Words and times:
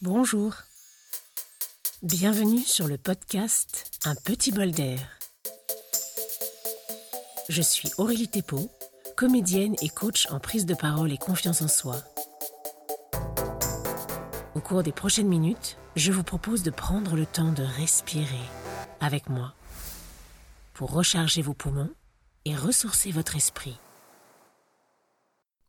Bonjour. 0.00 0.54
Bienvenue 2.04 2.60
sur 2.60 2.86
le 2.86 2.96
podcast 2.96 3.90
Un 4.04 4.14
petit 4.14 4.52
bol 4.52 4.70
d'air. 4.70 5.00
Je 7.48 7.60
suis 7.60 7.90
Aurélie 7.98 8.28
Thépeau, 8.28 8.70
comédienne 9.16 9.74
et 9.82 9.88
coach 9.88 10.28
en 10.30 10.38
prise 10.38 10.66
de 10.66 10.74
parole 10.74 11.10
et 11.10 11.18
confiance 11.18 11.62
en 11.62 11.66
soi. 11.66 11.96
Au 14.54 14.60
cours 14.60 14.84
des 14.84 14.92
prochaines 14.92 15.26
minutes, 15.26 15.76
je 15.96 16.12
vous 16.12 16.22
propose 16.22 16.62
de 16.62 16.70
prendre 16.70 17.16
le 17.16 17.26
temps 17.26 17.50
de 17.50 17.64
respirer 17.64 18.46
avec 19.00 19.28
moi 19.28 19.52
pour 20.74 20.92
recharger 20.92 21.42
vos 21.42 21.54
poumons 21.54 21.90
et 22.44 22.54
ressourcer 22.54 23.10
votre 23.10 23.34
esprit. 23.34 23.76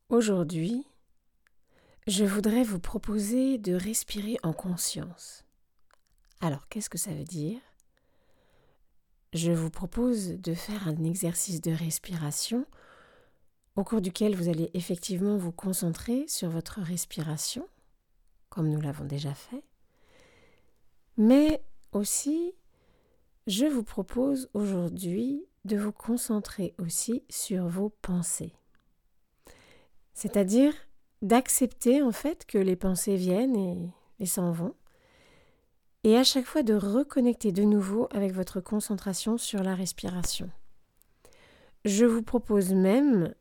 Aujourd'hui, 0.09 0.85
je 2.09 2.25
voudrais 2.25 2.63
vous 2.63 2.79
proposer 2.79 3.59
de 3.59 3.75
respirer 3.75 4.37
en 4.41 4.51
conscience. 4.51 5.45
Alors, 6.41 6.67
qu'est-ce 6.67 6.89
que 6.89 6.97
ça 6.97 7.13
veut 7.13 7.23
dire? 7.23 7.59
Je 9.33 9.51
vous 9.51 9.69
propose 9.69 10.29
de 10.29 10.55
faire 10.55 10.87
un 10.87 11.03
exercice 11.03 11.61
de 11.61 11.71
respiration 11.71 12.65
au 13.75 13.83
cours 13.83 14.01
duquel 14.01 14.35
vous 14.35 14.49
allez 14.49 14.71
effectivement 14.73 15.37
vous 15.37 15.51
concentrer 15.51 16.25
sur 16.27 16.49
votre 16.49 16.81
respiration, 16.81 17.67
comme 18.49 18.69
nous 18.69 18.81
l'avons 18.81 19.05
déjà 19.05 19.35
fait, 19.35 19.63
mais 21.15 21.61
aussi, 21.91 22.53
je 23.45 23.67
vous 23.67 23.83
propose 23.83 24.49
aujourd'hui 24.55 25.45
de 25.65 25.77
vous 25.77 25.91
concentrer 25.91 26.73
aussi 26.79 27.23
sur 27.29 27.67
vos 27.67 27.89
pensées. 27.89 28.55
C'est-à-dire 30.15 30.73
d'accepter 31.21 32.01
en 32.01 32.11
fait 32.11 32.45
que 32.45 32.57
les 32.57 32.75
pensées 32.75 33.15
viennent 33.15 33.91
et, 34.19 34.25
s'en 34.25 34.51
vont, 34.51 34.73
et 36.03 36.15
à 36.17 36.23
chaque 36.23 36.45
fois 36.45 36.63
de 36.63 36.73
reconnecter 36.73 37.51
de 37.51 37.63
nouveau 37.63 38.07
avec 38.11 38.31
votre 38.33 38.61
concentration 38.61 39.37
sur 39.37 39.63
la 39.63 39.75
respiration. 39.75 40.49
Je 41.85 42.05
vous 42.05 42.23
propose 42.23 42.73
même 42.73 43.33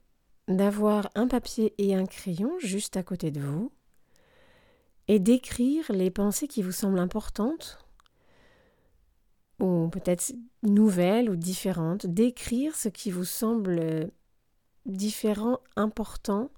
d'avoir 0.48 1.11
un 1.14 1.28
papier 1.28 1.75
et 1.78 1.94
un 1.94 2.06
crayon 2.06 2.58
juste 2.58 2.97
à 2.97 3.02
côté 3.02 3.30
de 3.30 3.41
vous 3.41 3.70
et 5.06 5.19
d'écrire 5.19 5.84
les 5.91 6.11
pensées 6.11 6.48
qui 6.48 6.62
vous 6.62 6.72
semblent 6.72 6.98
importantes 6.98 7.78
ou 9.61 9.89
peut-être 9.89 10.34
nouvelles 10.62 11.30
ou 11.30 11.36
différentes, 11.36 12.06
d'écrire 12.06 12.77
ce 12.77 12.89
qui 12.89 13.11
vous 13.11 13.24
semble 13.24 14.11
différent, 14.86 15.58
important 15.77 16.50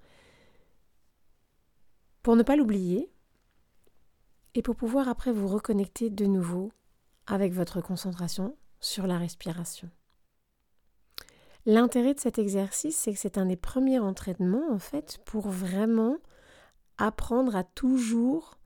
pour 2.23 2.37
ne 2.37 2.43
pas 2.43 2.57
l'oublier 2.57 3.11
et 4.55 4.63
pour 4.63 4.77
pouvoir 4.77 5.09
après 5.09 5.33
vous 5.33 5.49
reconnecter 5.49 6.11
de 6.11 6.27
nouveau 6.27 6.73
avec 7.27 7.53
votre 7.53 7.81
concentration 7.81 8.57
sur 8.81 9.07
la 9.07 9.19
respiration. 9.19 9.91
L'intérêt 11.67 12.15
de 12.15 12.21
cet 12.21 12.39
exercice, 12.39 12.97
c'est 12.97 13.13
que 13.13 13.19
c'est 13.19 13.39
un 13.39 13.47
des 13.47 13.57
premiers 13.57 13.99
entraînements 13.99 14.73
en 14.73 14.79
fait 14.79 15.19
pour 15.25 15.49
vraiment 15.49 16.17
apprendre 16.99 17.55
à 17.55 17.65
toujours 17.65 18.59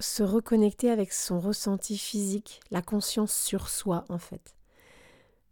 se 0.00 0.22
reconnecter 0.22 0.90
avec 0.90 1.12
son 1.12 1.40
ressenti 1.40 1.98
physique, 1.98 2.60
la 2.70 2.82
conscience 2.82 3.34
sur 3.34 3.68
soi 3.68 4.04
en 4.08 4.18
fait. 4.18 4.56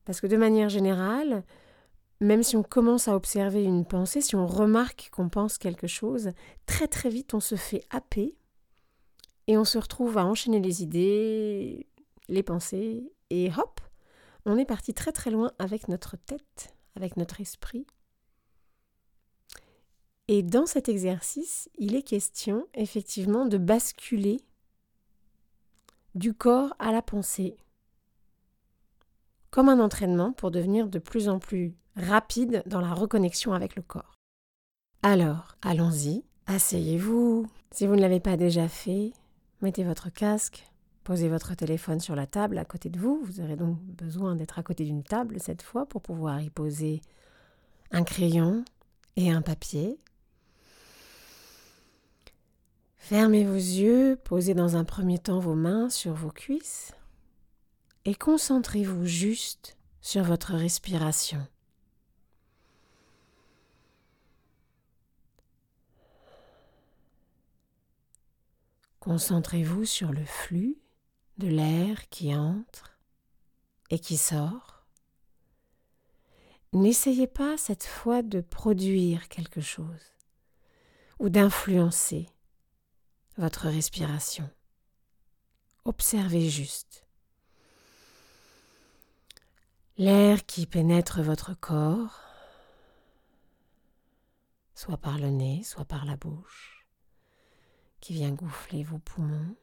Parce 0.05 0.21
que 0.21 0.27
de 0.27 0.37
manière 0.37 0.69
générale, 0.69 1.45
même 2.21 2.43
si 2.43 2.57
on 2.57 2.63
commence 2.63 3.09
à 3.09 3.17
observer 3.17 3.63
une 3.63 3.85
pensée, 3.85 4.21
si 4.21 4.37
on 4.37 4.47
remarque 4.47 5.11
qu'on 5.13 5.29
pense 5.29 5.59
quelque 5.59 5.87
chose, 5.87 6.31
très 6.65 6.89
très 6.89 7.11
vite 7.11 7.35
on 7.35 7.41
se 7.41 7.57
fait 7.57 7.85
happer 7.91 8.37
et 9.47 9.57
on 9.57 9.65
se 9.65 9.79
retrouve 9.79 10.19
à 10.19 10.25
enchaîner 10.25 10.61
les 10.61 10.83
idées, 10.83 11.87
les 12.29 12.43
pensées, 12.43 13.13
et 13.31 13.51
hop, 13.57 13.81
on 14.45 14.57
est 14.59 14.65
parti 14.65 14.95
très 14.95 15.13
très 15.13 15.31
loin 15.31 15.53
avec 15.59 15.89
notre 15.89 16.17
tête, 16.17 16.75
avec 16.97 17.17
notre 17.17 17.41
esprit. 17.41 17.87
Et 20.29 20.43
dans 20.43 20.67
cet 20.67 20.89
exercice, 20.89 21.69
il 21.79 21.95
est 21.95 22.03
question 22.03 22.67
effectivement 22.75 23.47
de 23.47 23.59
basculer 23.59 24.41
du 26.17 26.35
corps 26.35 26.75
à 26.79 26.91
la 26.91 27.03
pensée, 27.03 27.57
comme 29.51 29.69
un 29.69 29.79
entraînement 29.79 30.33
pour 30.33 30.51
devenir 30.51 30.89
de 30.89 30.99
plus 30.99 31.29
en 31.29 31.39
plus 31.39 31.77
rapide 31.97 32.63
dans 32.67 32.81
la 32.81 32.93
reconnexion 32.93 33.53
avec 33.53 33.77
le 33.77 33.83
corps. 33.83 34.15
Alors, 35.03 35.57
allons-y, 35.63 36.25
asseyez-vous. 36.47 37.49
Si 37.71 37.87
vous 37.87 37.97
ne 37.97 38.01
l'avez 38.01 38.21
pas 38.21 38.37
déjà 38.37 38.69
fait, 38.69 39.13
mettez 39.63 39.85
votre 39.85 40.11
casque, 40.11 40.67
posez 41.05 41.29
votre 41.29 41.55
téléphone 41.55 42.01
sur 42.01 42.17
la 42.17 42.27
table 42.27 42.59
à 42.59 42.65
côté 42.65 42.89
de 42.91 42.99
vous. 42.99 43.21
Vous 43.25 43.41
aurez 43.41 43.57
donc 43.57 43.79
besoin 43.79 44.35
d'être 44.35 44.59
à 44.59 44.63
côté 44.63 44.85
d'une 44.85 45.05
table 45.05 45.41
cette 45.41 45.63
fois 45.63 45.87
pour 45.87 46.03
pouvoir 46.03 46.41
y 46.41 46.51
poser 46.51 47.01
un 47.93 48.03
crayon 48.03 48.65
et 49.17 49.31
un 49.31 49.43
papier. 49.43 49.99
Fermez 52.97 53.45
vos 53.45 53.55
yeux, 53.55 54.19
posez 54.25 54.55
dans 54.55 54.77
un 54.77 54.85
premier 54.85 55.19
temps 55.19 55.39
vos 55.39 55.55
mains 55.55 55.89
sur 55.91 56.13
vos 56.13 56.31
cuisses 56.31 56.93
et 58.05 58.17
concentrez-vous 58.17 59.05
juste 59.05 59.77
sur 60.01 60.25
votre 60.25 60.55
respiration. 60.55 61.47
Concentrez-vous 69.07 69.85
sur 69.85 70.11
le 70.11 70.25
flux 70.25 70.81
de 71.39 71.47
l'air 71.47 72.09
qui 72.09 72.35
entre 72.35 72.99
et 73.89 74.01
qui 74.01 74.17
sort. 74.17 74.85
N'essayez 76.73 77.29
pas 77.29 77.57
cette 77.57 77.85
fois 77.85 78.23
de 78.23 78.41
produire 78.41 79.29
quelque 79.29 79.61
chose 79.61 80.17
ou 81.21 81.29
d'influencer 81.29 82.27
votre 83.39 83.69
respiration. 83.69 84.51
Observez 85.85 86.51
juste. 86.51 87.07
L'air 89.99 90.45
qui 90.47 90.67
pénètre 90.67 91.23
votre 91.23 91.55
corps, 91.55 92.23
soit 94.75 94.99
par 94.99 95.19
le 95.19 95.31
nez, 95.31 95.63
soit 95.63 95.85
par 95.85 96.05
la 96.07 96.17
bouche 96.17 96.76
qui 98.07 98.13
vient 98.13 98.31
gonfler 98.31 98.85
vos 98.85 98.99
poumons. 98.99 99.57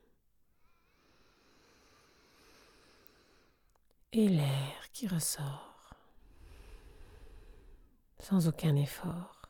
Et 4.11 4.27
l'air 4.27 4.91
qui 4.91 5.07
ressort 5.07 5.95
sans 8.19 8.49
aucun 8.49 8.75
effort. 8.75 9.43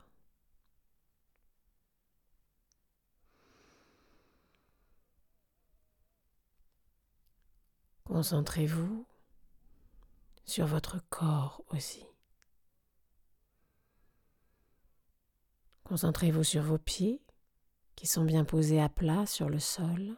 Concentrez-vous 8.04 9.08
sur 10.46 10.68
votre 10.68 11.00
corps 11.10 11.64
aussi. 11.70 12.06
Concentrez-vous 15.84 16.44
sur 16.44 16.62
vos 16.62 16.78
pieds 16.78 17.23
qui 17.96 18.08
sont 18.08 18.24
bien 18.24 18.44
posés 18.44 18.82
à 18.82 18.90
plat 18.90 19.26
sur 19.26 19.50
le 19.50 19.60
sol. 19.60 20.16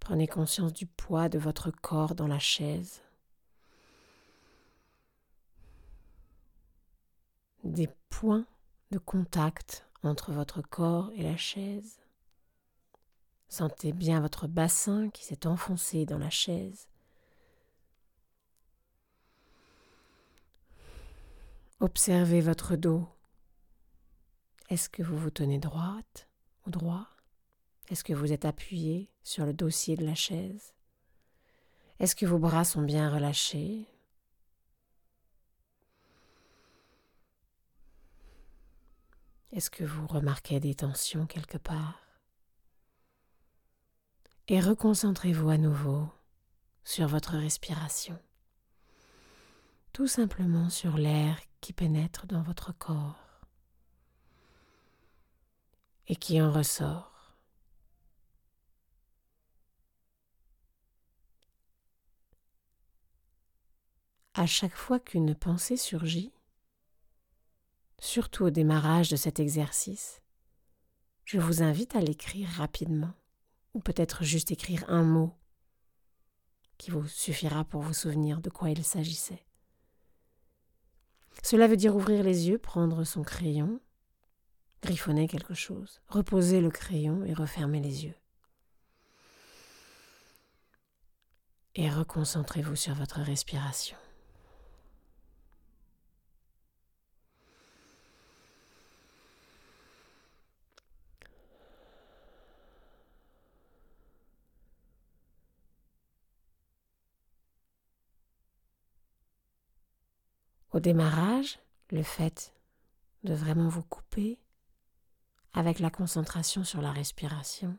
Prenez 0.00 0.26
conscience 0.26 0.72
du 0.72 0.86
poids 0.86 1.28
de 1.28 1.38
votre 1.38 1.70
corps 1.70 2.14
dans 2.14 2.26
la 2.26 2.38
chaise. 2.38 3.02
Des 7.62 7.88
points 8.10 8.46
de 8.90 8.98
contact 8.98 9.86
entre 10.02 10.32
votre 10.32 10.60
corps 10.60 11.10
et 11.14 11.22
la 11.22 11.38
chaise. 11.38 12.00
Sentez 13.48 13.92
bien 13.92 14.20
votre 14.20 14.46
bassin 14.46 15.08
qui 15.10 15.24
s'est 15.24 15.46
enfoncé 15.46 16.04
dans 16.04 16.18
la 16.18 16.28
chaise. 16.28 16.88
Observez 21.80 22.40
votre 22.40 22.76
dos 22.76 23.08
est-ce 24.74 24.88
que 24.88 25.04
vous 25.04 25.16
vous 25.16 25.30
tenez 25.30 25.60
droite 25.60 26.28
ou 26.66 26.70
droit? 26.70 27.06
Est-ce 27.90 28.02
que 28.02 28.12
vous 28.12 28.32
êtes 28.32 28.44
appuyé 28.44 29.08
sur 29.22 29.46
le 29.46 29.52
dossier 29.52 29.96
de 29.96 30.04
la 30.04 30.16
chaise? 30.16 30.74
Est-ce 32.00 32.16
que 32.16 32.26
vos 32.26 32.40
bras 32.40 32.64
sont 32.64 32.82
bien 32.82 33.08
relâchés? 33.08 33.86
Est-ce 39.52 39.70
que 39.70 39.84
vous 39.84 40.08
remarquez 40.08 40.58
des 40.58 40.74
tensions 40.74 41.26
quelque 41.26 41.58
part? 41.58 42.00
Et 44.48 44.58
reconcentrez-vous 44.58 45.50
à 45.50 45.56
nouveau 45.56 46.08
sur 46.82 47.06
votre 47.06 47.36
respiration, 47.36 48.18
tout 49.92 50.08
simplement 50.08 50.68
sur 50.68 50.96
l'air 50.96 51.38
qui 51.60 51.72
pénètre 51.72 52.26
dans 52.26 52.42
votre 52.42 52.76
corps 52.76 53.33
et 56.06 56.16
qui 56.16 56.40
en 56.40 56.52
ressort. 56.52 57.12
À 64.34 64.46
chaque 64.46 64.74
fois 64.74 64.98
qu'une 64.98 65.34
pensée 65.34 65.76
surgit, 65.76 66.32
surtout 68.00 68.44
au 68.44 68.50
démarrage 68.50 69.08
de 69.08 69.16
cet 69.16 69.38
exercice, 69.38 70.20
je 71.24 71.38
vous 71.38 71.62
invite 71.62 71.94
à 71.96 72.00
l'écrire 72.00 72.48
rapidement, 72.48 73.14
ou 73.72 73.80
peut-être 73.80 74.24
juste 74.24 74.50
écrire 74.50 74.84
un 74.88 75.04
mot 75.04 75.32
qui 76.76 76.90
vous 76.90 77.06
suffira 77.06 77.64
pour 77.64 77.80
vous 77.80 77.94
souvenir 77.94 78.40
de 78.40 78.50
quoi 78.50 78.70
il 78.70 78.84
s'agissait. 78.84 79.46
Cela 81.42 81.66
veut 81.66 81.76
dire 81.76 81.96
ouvrir 81.96 82.22
les 82.22 82.48
yeux, 82.48 82.58
prendre 82.58 83.04
son 83.04 83.22
crayon, 83.22 83.80
griffonner 84.84 85.28
quelque 85.28 85.54
chose, 85.54 86.02
reposer 86.08 86.60
le 86.60 86.70
crayon 86.70 87.24
et 87.24 87.32
refermer 87.32 87.80
les 87.80 88.04
yeux. 88.04 88.14
Et 91.74 91.88
reconcentrez-vous 91.88 92.76
sur 92.76 92.94
votre 92.94 93.20
respiration. 93.20 93.96
Au 110.72 110.80
démarrage, 110.80 111.58
le 111.90 112.02
fait 112.02 112.52
de 113.22 113.32
vraiment 113.32 113.68
vous 113.68 113.84
couper 113.84 114.38
avec 115.54 115.78
la 115.78 115.90
concentration 115.90 116.64
sur 116.64 116.82
la 116.82 116.92
respiration, 116.92 117.78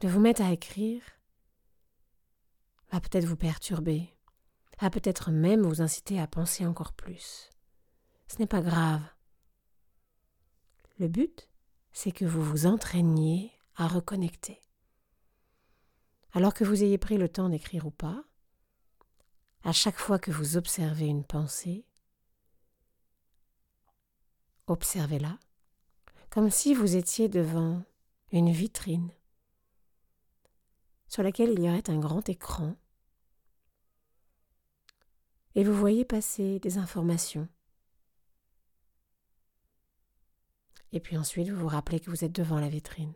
de 0.00 0.08
vous 0.08 0.20
mettre 0.20 0.42
à 0.42 0.52
écrire, 0.52 1.02
va 2.90 3.00
peut-être 3.00 3.26
vous 3.26 3.36
perturber, 3.36 4.12
va 4.80 4.90
peut-être 4.90 5.30
même 5.30 5.62
vous 5.62 5.82
inciter 5.82 6.20
à 6.20 6.26
penser 6.26 6.66
encore 6.66 6.92
plus. 6.92 7.50
Ce 8.26 8.38
n'est 8.38 8.46
pas 8.46 8.62
grave. 8.62 9.02
Le 10.98 11.08
but, 11.08 11.48
c'est 11.92 12.12
que 12.12 12.24
vous 12.24 12.42
vous 12.42 12.66
entraîniez 12.66 13.52
à 13.76 13.86
reconnecter. 13.86 14.60
Alors 16.32 16.54
que 16.54 16.64
vous 16.64 16.82
ayez 16.82 16.98
pris 16.98 17.16
le 17.16 17.28
temps 17.28 17.48
d'écrire 17.48 17.86
ou 17.86 17.90
pas, 17.90 18.24
à 19.62 19.72
chaque 19.72 19.98
fois 19.98 20.18
que 20.18 20.30
vous 20.30 20.56
observez 20.56 21.06
une 21.06 21.24
pensée, 21.24 21.88
Observez-la, 24.68 25.38
comme 26.30 26.50
si 26.50 26.74
vous 26.74 26.96
étiez 26.96 27.28
devant 27.28 27.82
une 28.32 28.50
vitrine 28.50 29.10
sur 31.06 31.22
laquelle 31.22 31.50
il 31.50 31.62
y 31.62 31.68
aurait 31.68 31.88
un 31.88 31.98
grand 31.98 32.28
écran 32.28 32.76
et 35.54 35.64
vous 35.64 35.74
voyez 35.74 36.04
passer 36.04 36.60
des 36.60 36.78
informations. 36.78 37.48
Et 40.92 41.00
puis 41.00 41.16
ensuite, 41.16 41.48
vous 41.48 41.60
vous 41.60 41.68
rappelez 41.68 42.00
que 42.00 42.10
vous 42.10 42.24
êtes 42.24 42.32
devant 42.32 42.60
la 42.60 42.68
vitrine. 42.68 43.12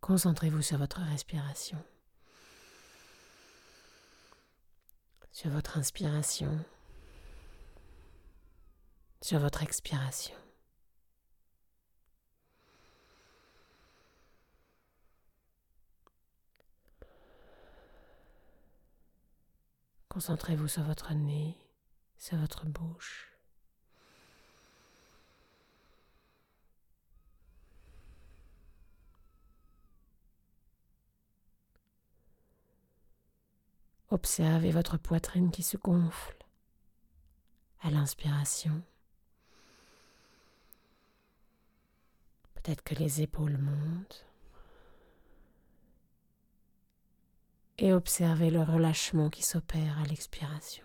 Concentrez-vous 0.00 0.62
sur 0.62 0.78
votre 0.78 1.00
respiration, 1.00 1.78
sur 5.32 5.50
votre 5.50 5.78
inspiration 5.78 6.64
sur 9.26 9.40
votre 9.40 9.64
expiration. 9.64 10.45
Concentrez-vous 20.16 20.66
sur 20.66 20.82
votre 20.82 21.12
nez, 21.12 21.58
sur 22.16 22.38
votre 22.38 22.64
bouche. 22.64 23.36
Observez 34.08 34.70
votre 34.70 34.96
poitrine 34.96 35.50
qui 35.50 35.62
se 35.62 35.76
gonfle 35.76 36.46
à 37.82 37.90
l'inspiration. 37.90 38.80
Peut-être 42.54 42.82
que 42.82 42.94
les 42.94 43.20
épaules 43.20 43.58
montent. 43.58 44.24
Et 47.78 47.92
observez 47.92 48.50
le 48.50 48.62
relâchement 48.62 49.28
qui 49.30 49.42
s'opère 49.42 49.98
à 49.98 50.04
l'expiration. 50.04 50.84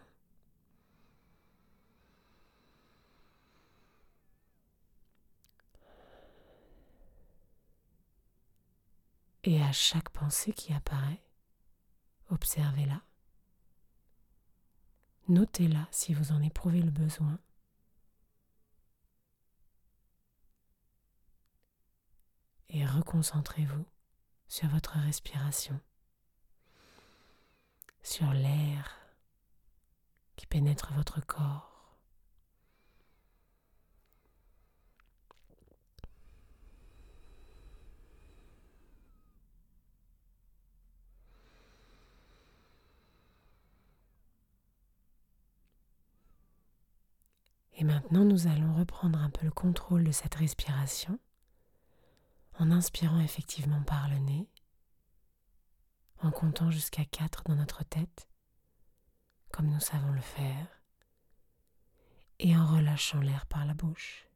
Et 9.44 9.62
à 9.62 9.72
chaque 9.72 10.10
pensée 10.10 10.54
qui 10.54 10.74
apparaît, 10.74 11.24
observez-la. 12.30 13.02
Notez-la 15.30 15.88
si 15.92 16.14
vous 16.14 16.32
en 16.32 16.42
éprouvez 16.42 16.82
le 16.82 16.92
besoin. 16.92 17.40
et 22.72 22.86
reconcentrez-vous 22.86 23.86
sur 24.48 24.68
votre 24.70 24.98
respiration, 24.98 25.80
sur 28.04 28.32
l'air 28.34 28.98
qui 30.36 30.46
pénètre 30.48 30.94
votre 30.94 31.26
corps. 31.26 31.72
Et 47.82 47.84
maintenant, 47.84 48.24
nous 48.24 48.46
allons 48.46 48.76
reprendre 48.76 49.18
un 49.18 49.32
peu 49.32 49.44
le 49.44 49.52
contrôle 49.52 50.04
de 50.04 50.12
cette 50.12 50.36
respiration 50.36 51.18
en 52.60 52.70
inspirant 52.70 53.20
effectivement 53.20 53.82
par 53.82 54.08
le 54.08 54.20
nez, 54.20 54.48
en 56.24 56.32
comptant 56.32 56.70
jusqu'à 56.70 57.06
4 57.06 57.44
dans 57.46 57.56
notre 57.56 57.84
tête, 57.84 58.28
comme 59.52 59.68
nous 59.68 59.80
savons 59.80 60.12
le 60.12 60.22
faire, 60.22 60.68
et 62.40 62.56
en 62.56 62.66
relâchant 62.66 63.20
l'air 63.22 63.46
par 63.48 63.66
la 63.66 63.74
bouche. 63.74 64.28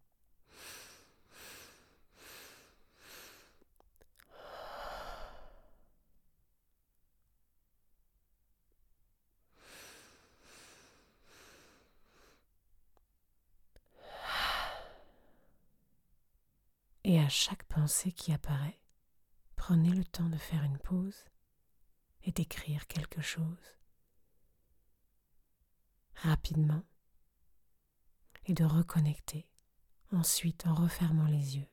Et 17.03 17.19
à 17.19 17.29
chaque 17.29 17.63
pensée 17.65 18.11
qui 18.11 18.33
apparaît, 18.33 18.79
prenez 19.55 19.91
le 19.91 20.03
temps 20.03 20.27
de 20.27 20.37
faire 20.37 20.63
une 20.63 20.79
pause 20.79 21.23
et 22.25 22.31
d'écrire 22.31 22.87
quelque 22.87 23.21
chose 23.21 23.75
rapidement 26.15 26.83
et 28.45 28.53
de 28.53 28.63
reconnecter 28.63 29.49
ensuite 30.11 30.65
en 30.67 30.73
refermant 30.73 31.27
les 31.27 31.57
yeux. 31.57 31.67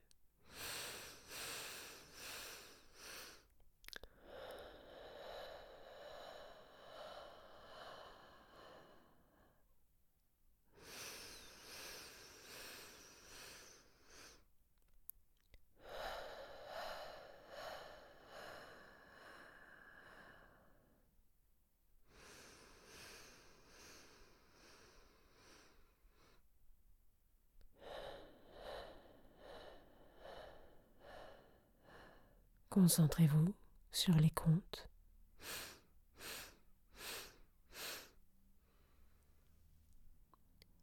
Concentrez-vous 32.72 33.54
sur 33.90 34.14
les 34.14 34.30
comptes. 34.30 34.88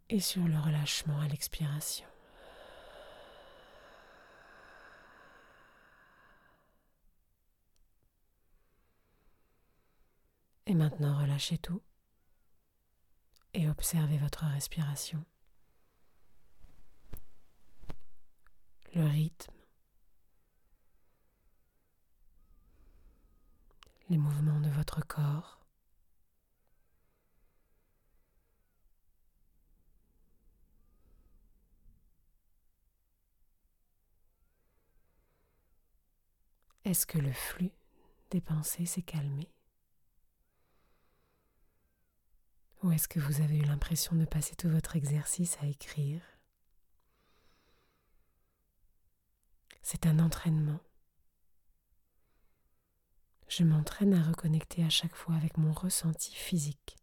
Et 0.09 0.19
sur 0.19 0.47
le 0.47 0.59
relâchement 0.59 1.19
à 1.19 1.27
l'expiration. 1.27 2.05
Et 10.67 10.75
maintenant, 10.75 11.19
relâchez 11.19 11.57
tout 11.57 11.81
et 13.55 13.67
observez 13.67 14.19
votre 14.19 14.45
respiration, 14.45 15.25
le 18.93 19.05
rythme 19.05 19.58
les 24.09 24.17
mouvements 24.17 24.59
de 24.59 24.69
votre 24.69 25.05
corps. 25.05 25.59
Est-ce 36.85 37.05
que 37.05 37.19
le 37.19 37.31
flux 37.31 37.71
des 38.31 38.41
pensées 38.41 38.87
s'est 38.87 39.03
calmé? 39.03 39.51
Ou 42.81 42.91
est-ce 42.91 43.07
que 43.07 43.19
vous 43.19 43.41
avez 43.41 43.57
eu 43.57 43.63
l'impression 43.63 44.15
de 44.15 44.25
passer 44.25 44.55
tout 44.55 44.69
votre 44.69 44.95
exercice 44.95 45.57
à 45.61 45.67
écrire? 45.67 46.21
C'est 49.83 50.07
un 50.07 50.17
entraînement. 50.19 50.79
Je 53.49 53.63
m'entraîne 53.63 54.13
à 54.13 54.21
reconnecter 54.21 54.83
à 54.83 54.89
chaque 54.89 55.15
fois 55.15 55.33
avec 55.35 55.57
mon 55.57 55.73
ressenti 55.73 56.35
physique. 56.35 56.95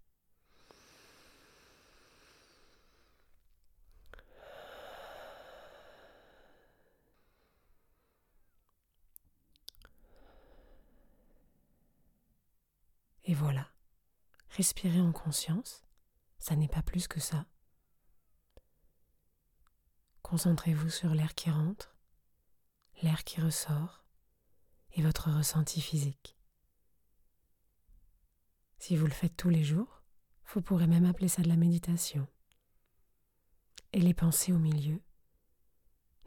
Et 13.25 13.35
voilà. 13.35 13.69
Respirez 14.50 15.00
en 15.00 15.11
conscience, 15.11 15.83
ça 16.38 16.55
n'est 16.55 16.69
pas 16.69 16.83
plus 16.83 17.09
que 17.09 17.19
ça. 17.19 17.45
Concentrez-vous 20.23 20.91
sur 20.91 21.12
l'air 21.12 21.35
qui 21.35 21.50
rentre, 21.50 21.97
l'air 23.03 23.25
qui 23.25 23.41
ressort 23.41 24.05
et 24.93 25.03
votre 25.03 25.31
ressenti 25.31 25.81
physique. 25.81 26.36
Si 28.87 28.95
vous 28.95 29.07
le 29.07 29.12
faites 29.12 29.37
tous 29.37 29.49
les 29.49 29.64
jours, 29.64 30.05
vous 30.55 30.62
pourrez 30.62 30.87
même 30.87 31.07
appeler 31.07 31.26
ça 31.26 31.43
de 31.43 31.49
la 31.49 31.57
méditation. 31.57 32.28
Et 33.93 33.99
les 33.99 34.14
pensées 34.14 34.52
au 34.52 34.61
milieu 34.61 35.02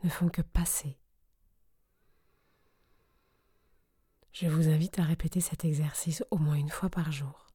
ne 0.04 0.10
font 0.10 0.28
que 0.28 0.42
passer. 0.42 1.00
Je 4.34 4.50
vous 4.50 4.68
invite 4.68 5.00
à 5.00 5.04
répéter 5.04 5.40
cet 5.40 5.64
exercice 5.64 6.22
au 6.32 6.38
moins 6.38 6.56
une 6.56 6.70
fois 6.70 6.90
par 6.90 7.14
jour. 7.14 7.48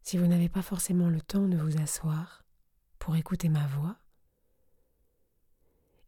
Si 0.00 0.16
vous 0.16 0.26
n'avez 0.26 0.48
pas 0.48 0.62
forcément 0.62 1.10
le 1.10 1.20
temps 1.20 1.48
de 1.48 1.58
vous 1.58 1.76
asseoir 1.82 2.46
pour 2.98 3.14
écouter 3.14 3.50
ma 3.50 3.66
voix, 3.66 3.98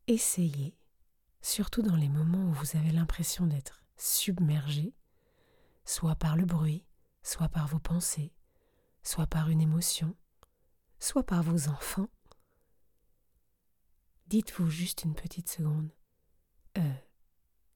essayez, 0.07 0.75
surtout 1.43 1.83
dans 1.83 1.97
les 1.97 2.09
moments 2.09 2.49
où 2.49 2.53
vous 2.55 2.79
avez 2.79 2.93
l'impression 2.93 3.47
d'être 3.47 3.83
submergé, 3.99 4.95
soit 5.87 6.17
par 6.17 6.37
le 6.37 6.45
bruit, 6.45 6.85
soit 7.23 7.49
par 7.49 7.67
vos 7.69 7.79
pensées, 7.79 8.35
soit 9.03 9.27
par 9.27 9.49
une 9.49 9.63
émotion, 9.63 10.15
soit 10.99 11.25
par 11.25 11.43
vos 11.43 11.69
enfants. 11.69 12.09
Dites-vous 14.27 14.69
juste 14.69 15.05
une 15.05 15.15
petite 15.15 15.49
seconde. 15.49 15.91
Euh, 16.77 16.95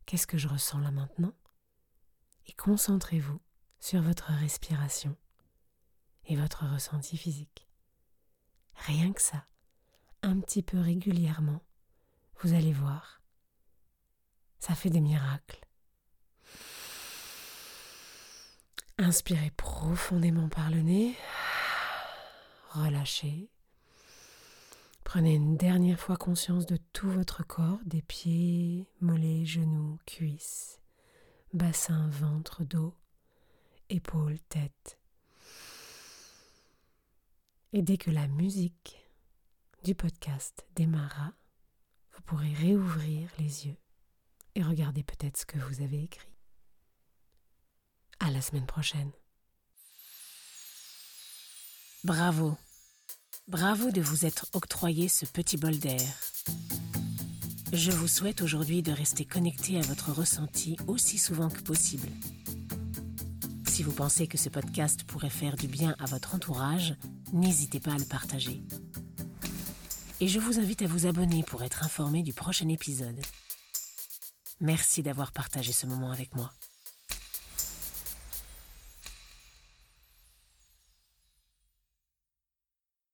qu'est-ce 0.04 0.26
que 0.26 0.38
je 0.38 0.48
ressens 0.48 0.80
là 0.80 0.90
maintenant? 0.90 1.32
Et 2.46 2.52
concentrez-vous 2.52 3.40
sur 3.78 4.02
votre 4.02 4.32
respiration 4.32 5.16
et 6.24 6.36
votre 6.36 6.66
ressenti 6.66 7.16
physique. 7.16 7.68
Rien 8.74 9.12
que 9.12 9.22
ça, 9.22 9.46
un 10.22 10.40
petit 10.40 10.62
peu 10.62 10.78
régulièrement, 10.80 11.62
vous 12.40 12.54
allez 12.54 12.72
voir, 12.72 13.22
ça 14.58 14.74
fait 14.74 14.90
des 14.90 15.00
miracles. 15.00 15.64
Inspirez 19.02 19.50
profondément 19.56 20.50
par 20.50 20.70
le 20.70 20.82
nez, 20.82 21.16
relâchez. 22.68 23.48
Prenez 25.04 25.36
une 25.36 25.56
dernière 25.56 25.98
fois 25.98 26.18
conscience 26.18 26.66
de 26.66 26.76
tout 26.92 27.10
votre 27.10 27.42
corps, 27.42 27.78
des 27.86 28.02
pieds, 28.02 28.86
mollets, 29.00 29.46
genoux, 29.46 29.98
cuisses, 30.04 30.80
bassin, 31.54 32.10
ventre, 32.10 32.62
dos, 32.62 32.94
épaules, 33.88 34.38
tête. 34.50 34.98
Et 37.72 37.80
dès 37.80 37.96
que 37.96 38.10
la 38.10 38.28
musique 38.28 38.98
du 39.82 39.94
podcast 39.94 40.66
démarra, 40.76 41.32
vous 42.12 42.22
pourrez 42.26 42.52
réouvrir 42.52 43.30
les 43.38 43.66
yeux 43.66 43.78
et 44.56 44.62
regarder 44.62 45.02
peut-être 45.04 45.38
ce 45.38 45.46
que 45.46 45.58
vous 45.58 45.80
avez 45.80 46.02
écrit. 46.02 46.29
À 48.20 48.30
la 48.30 48.42
semaine 48.42 48.66
prochaine. 48.66 49.10
Bravo. 52.04 52.56
Bravo 53.48 53.90
de 53.90 54.02
vous 54.02 54.26
être 54.26 54.46
octroyé 54.52 55.08
ce 55.08 55.24
petit 55.24 55.56
bol 55.56 55.78
d'air. 55.78 56.06
Je 57.72 57.90
vous 57.90 58.08
souhaite 58.08 58.42
aujourd'hui 58.42 58.82
de 58.82 58.92
rester 58.92 59.24
connecté 59.24 59.78
à 59.78 59.82
votre 59.82 60.12
ressenti 60.12 60.76
aussi 60.86 61.16
souvent 61.16 61.48
que 61.48 61.62
possible. 61.62 62.08
Si 63.66 63.82
vous 63.82 63.92
pensez 63.92 64.26
que 64.26 64.36
ce 64.36 64.50
podcast 64.50 65.04
pourrait 65.04 65.30
faire 65.30 65.56
du 65.56 65.66
bien 65.66 65.96
à 65.98 66.04
votre 66.04 66.34
entourage, 66.34 66.94
n'hésitez 67.32 67.80
pas 67.80 67.94
à 67.94 67.98
le 67.98 68.04
partager. 68.04 68.62
Et 70.20 70.28
je 70.28 70.38
vous 70.38 70.58
invite 70.58 70.82
à 70.82 70.86
vous 70.86 71.06
abonner 71.06 71.42
pour 71.42 71.62
être 71.62 71.84
informé 71.84 72.22
du 72.22 72.34
prochain 72.34 72.68
épisode. 72.68 73.20
Merci 74.60 75.02
d'avoir 75.02 75.32
partagé 75.32 75.72
ce 75.72 75.86
moment 75.86 76.12
avec 76.12 76.34
moi. 76.34 76.52